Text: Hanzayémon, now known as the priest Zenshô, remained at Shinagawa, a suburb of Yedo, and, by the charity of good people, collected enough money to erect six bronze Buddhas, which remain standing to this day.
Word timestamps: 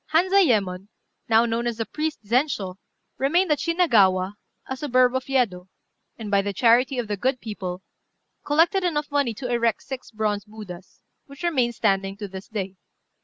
Hanzayémon, 0.15 0.87
now 1.29 1.45
known 1.45 1.67
as 1.67 1.77
the 1.77 1.85
priest 1.85 2.23
Zenshô, 2.25 2.77
remained 3.19 3.51
at 3.51 3.59
Shinagawa, 3.59 4.33
a 4.65 4.75
suburb 4.75 5.13
of 5.15 5.25
Yedo, 5.29 5.67
and, 6.17 6.31
by 6.31 6.41
the 6.41 6.53
charity 6.53 6.97
of 6.97 7.07
good 7.21 7.39
people, 7.39 7.83
collected 8.43 8.83
enough 8.83 9.11
money 9.11 9.35
to 9.35 9.47
erect 9.47 9.83
six 9.83 10.09
bronze 10.09 10.43
Buddhas, 10.45 11.03
which 11.27 11.43
remain 11.43 11.71
standing 11.71 12.17
to 12.17 12.27
this 12.27 12.47
day. 12.47 12.77